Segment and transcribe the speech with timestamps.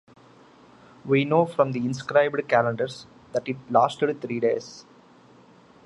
[1.05, 4.83] We know from the inscribed calendars that it lasted three days.